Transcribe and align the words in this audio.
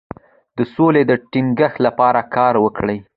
د 0.57 0.59
سولې 0.75 1.01
د 1.09 1.11
ټینګښت 1.31 1.77
لپاره 1.85 2.19
کار 2.35 2.53
وکړئ. 2.63 2.97